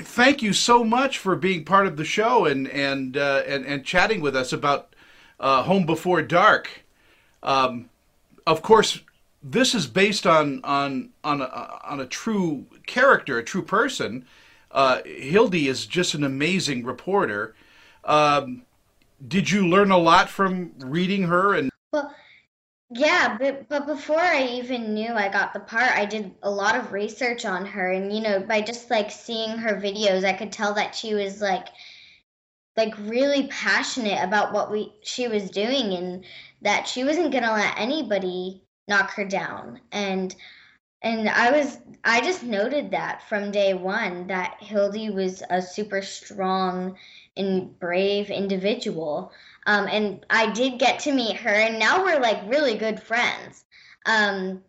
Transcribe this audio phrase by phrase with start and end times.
[0.00, 3.84] thank you so much for being part of the show and and uh, and, and
[3.84, 4.94] chatting with us about
[5.40, 6.84] uh, Home Before Dark.
[7.42, 7.90] Um,
[8.46, 9.00] of course,
[9.42, 14.26] this is based on on on a, on a true character, a true person.
[14.70, 17.54] Uh, Hildy is just an amazing reporter.
[18.04, 18.62] Um,
[19.26, 21.54] did you learn a lot from reading her?
[21.54, 22.14] And well,
[22.94, 26.76] yeah, but but before I even knew I got the part, I did a lot
[26.76, 30.52] of research on her, and you know, by just like seeing her videos, I could
[30.52, 31.68] tell that she was like
[32.76, 36.24] like really passionate about what we she was doing and
[36.62, 39.80] that she wasn't going to let anybody knock her down.
[39.92, 40.34] And
[41.02, 46.02] and I was I just noted that from day 1 that Hildy was a super
[46.02, 46.96] strong
[47.36, 49.32] and brave individual
[49.66, 53.64] um, and I did get to meet her and now we're like really good friends.
[54.06, 54.62] Um,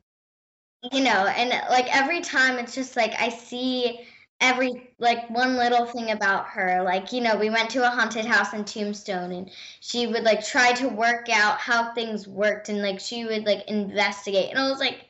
[0.92, 4.02] you know and like every time it's just like I see
[4.42, 6.84] every like one little thing about her.
[6.84, 10.46] Like you know we went to a haunted house in tombstone and she would like
[10.46, 14.50] try to work out how things worked and like she would like investigate.
[14.50, 15.06] And i was like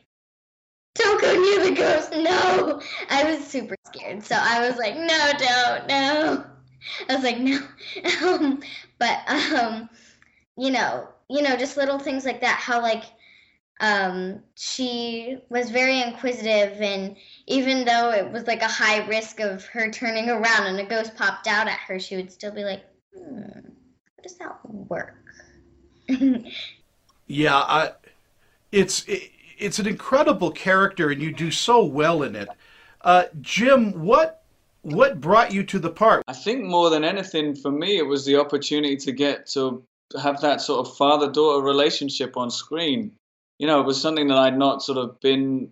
[0.96, 2.80] don't go near the ghost no.
[3.10, 4.24] I was super scared.
[4.24, 6.46] So i was like no don't no
[7.10, 7.60] i was like no.
[8.26, 8.62] Um,
[9.00, 9.90] but um
[10.58, 13.04] you know you know just little things like that how like
[13.80, 17.18] um, she was very inquisitive and
[17.48, 21.16] even though it was like a high risk of her turning around and a ghost
[21.16, 25.16] popped out at her she would still be like hmm, how does that work?
[27.28, 27.92] Yeah I,
[28.72, 32.50] it's it, it's an incredible character and you do so well in it.
[33.02, 34.33] Uh, jim what
[34.84, 38.26] what brought you to the part i think more than anything for me it was
[38.26, 39.84] the opportunity to get to
[40.22, 43.12] have that sort of father daughter relationship on screen
[43.60, 45.72] you know, it was something that I'd not sort of been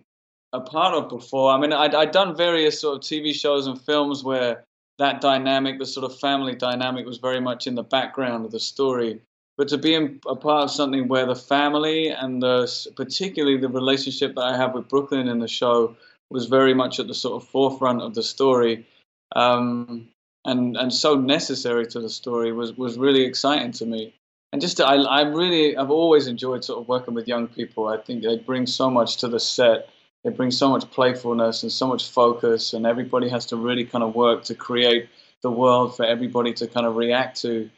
[0.52, 1.52] a part of before.
[1.52, 4.64] I mean, I'd, I'd done various sort of TV shows and films where
[4.98, 8.60] that dynamic, the sort of family dynamic, was very much in the background of the
[8.60, 9.20] story.
[9.58, 13.68] But to be in, a part of something where the family and the, particularly the
[13.68, 15.96] relationship that I have with Brooklynn in the show
[16.30, 18.86] was very much at the sort of forefront of the story,
[19.34, 20.08] um,
[20.44, 24.14] and and so necessary to the story was was really exciting to me
[24.52, 27.88] and just I, I really I've always enjoyed sort of working with young people.
[27.88, 29.88] I think they bring so much to the set.
[30.24, 34.04] They bring so much playfulness and so much focus, and everybody has to really kind
[34.04, 35.08] of work to create
[35.42, 37.70] the world for everybody to kind of react to.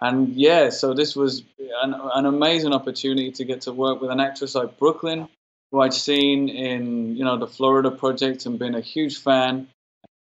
[0.00, 1.42] And yeah, so this was
[1.82, 5.28] an, an amazing opportunity to get to work with an actress like Brooklynn,
[5.72, 9.68] who I'd seen in you know the Florida Project and been a huge fan.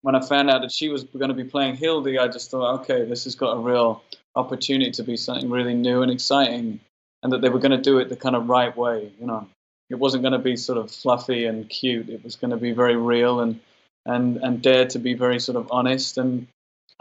[0.08, 2.80] When I found out that she was going to be playing Hildy, I just thought,
[2.80, 4.02] okay, this has got a real
[4.36, 6.80] opportunity to be something really new and exciting,
[7.24, 9.12] and that they were going to do it the kind of right way.
[9.20, 9.50] You know,
[9.90, 12.08] it wasn't going to be sort of fluffy and cute.
[12.08, 13.60] It was going to be very real and
[14.06, 16.48] and and dare to be very sort of honest and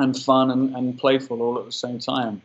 [0.01, 2.43] and fun and, and playful all at the same time.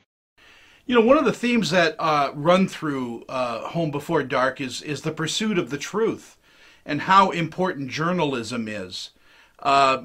[0.85, 4.83] You know, one of the themes that uh, run through uh, Home Before Dark is
[4.83, 6.37] is the pursuit of the truth,
[6.85, 9.09] and how important journalism is.
[9.57, 10.03] Uh,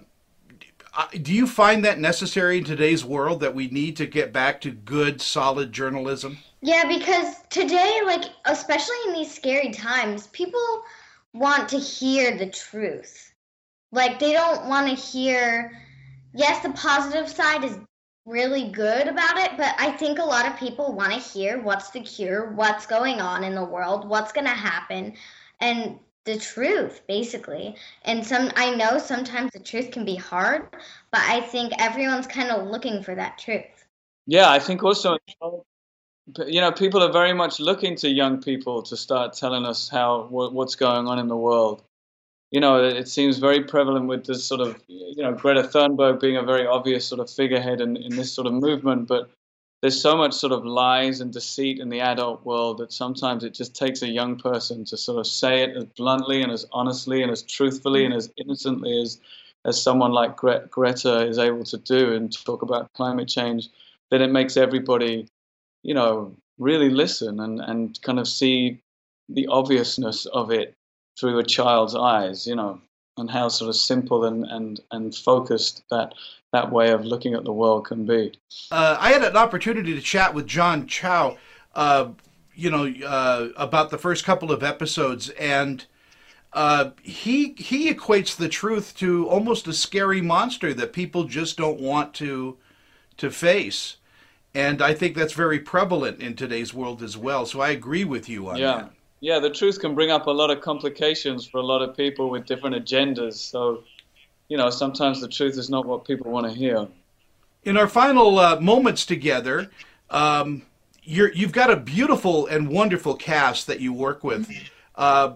[1.22, 4.70] do you find that necessary in today's world that we need to get back to
[4.70, 6.38] good, solid journalism?
[6.62, 10.82] Yeah, because today, like, especially in these scary times, people
[11.32, 13.32] want to hear the truth.
[13.92, 15.72] Like, they don't want to hear,
[16.34, 17.78] yes, the positive side is
[18.24, 21.90] really good about it, but I think a lot of people want to hear what's
[21.90, 25.14] the cure, what's going on in the world, what's going to happen.
[25.60, 27.76] And the truth basically.
[28.04, 30.68] And some i know sometimes the truth can be hard
[31.10, 33.86] but i think everyone's kind of looking for that truth.
[34.26, 35.16] Yeah i think also
[36.46, 40.26] you know people are very much looking to young people to start telling us how
[40.30, 41.82] what's going on in the world.
[42.50, 46.36] You know it seems very prevalent with this sort of you know greta thunberg being
[46.36, 49.30] a very obvious sort of figurehead in, in this sort of movement but
[49.86, 53.54] there's so much sort of lies and deceit in the adult world that sometimes it
[53.54, 57.22] just takes a young person to sort of say it as bluntly and as honestly
[57.22, 59.20] and as truthfully and as innocently as
[59.64, 63.68] as someone like Gre- Greta is able to do and talk about climate change,
[64.10, 65.28] then it makes everybody,
[65.84, 68.80] you know, really listen and, and kind of see
[69.28, 70.74] the obviousness of it
[71.16, 72.80] through a child's eyes, you know,
[73.16, 76.14] and how sort of simple and, and, and focused that
[76.52, 78.32] that way of looking at the world can be.
[78.70, 81.36] Uh, I had an opportunity to chat with Jon Chu,
[81.74, 82.08] uh,
[82.54, 85.84] you know, uh, about the first couple of episodes, and
[86.52, 91.80] uh, he he equates the truth to almost a scary monster that people just don't
[91.80, 92.56] want to
[93.18, 93.96] to face.
[94.54, 97.44] And I think that's very prevalent in today's world as well.
[97.44, 98.76] So I agree with you on yeah.
[98.76, 98.90] that.
[99.20, 102.30] Yeah, the truth can bring up a lot of complications for a lot of people
[102.30, 103.34] with different agendas.
[103.34, 103.82] So
[104.48, 106.86] you know, sometimes the truth is not what people want to hear.
[107.64, 109.70] In our final uh, moments together,
[110.10, 110.62] um,
[111.02, 114.48] you're, you've got a beautiful and wonderful cast that you work with.
[114.94, 115.34] Uh,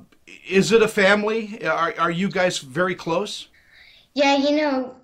[0.48, 1.64] is it a family?
[1.64, 3.48] Are, are you guys very close?
[4.14, 4.94] Yeah, you know,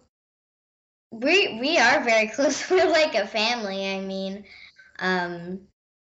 [1.12, 2.68] we we are very close.
[2.70, 3.88] We're like a family.
[3.88, 4.44] I mean,
[5.00, 5.60] um,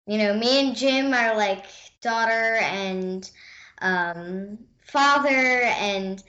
[0.07, 1.65] you know, me and Jim are like
[2.01, 3.29] daughter and
[3.81, 5.29] um, father,
[5.63, 6.23] and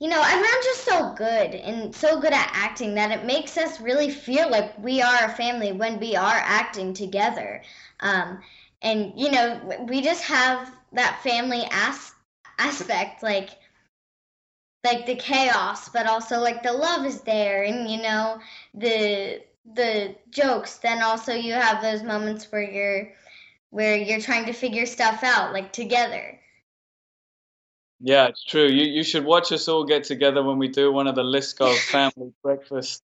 [0.00, 3.80] you know, everyone's just so good and so good at acting that it makes us
[3.80, 7.62] really feel like we are a family when we are acting together.
[8.00, 8.40] Um,
[8.82, 12.12] and you know, we just have that family as-
[12.58, 13.50] aspect, like
[14.84, 18.40] like the chaos, but also like the love is there, and you know
[18.74, 19.42] the
[19.74, 20.76] the jokes.
[20.78, 23.12] Then also you have those moments where you're
[23.70, 26.38] where you're trying to figure stuff out, like together.
[28.00, 28.66] Yeah, it's true.
[28.66, 31.76] You you should watch us all get together when we do one of the Lisko
[31.90, 33.02] family breakfast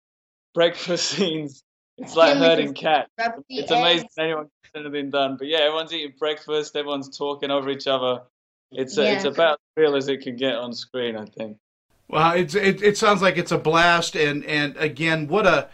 [0.55, 1.63] breakfast scenes.
[1.97, 3.11] It's like herding cats.
[3.49, 5.37] It's amazing anyone gets anything done.
[5.37, 6.77] But yeah, everyone's eating breakfast.
[6.77, 8.23] Everyone's talking over each other.
[8.71, 9.13] It's uh, yeah.
[9.15, 11.59] it's about as real as it can get on screen, I think.
[12.09, 15.69] Well, it's it, it sounds like it's a blast, and and again, what a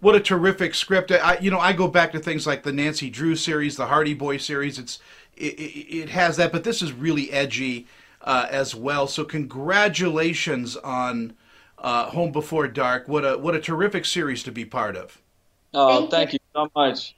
[0.00, 1.12] what a terrific script.
[1.12, 4.14] I you know I go back to things like the Nancy Drew series, the Hardy
[4.14, 4.78] Boy series.
[4.78, 4.98] It's
[5.36, 7.86] it, it has that, but this is really edgy
[8.22, 9.06] uh, as well.
[9.06, 11.34] So congratulations on
[11.78, 13.08] uh, Home Before Dark.
[13.08, 15.20] What a what a terrific series to be part of.
[15.72, 16.38] Oh, thank, thank you.
[16.54, 17.14] you so much.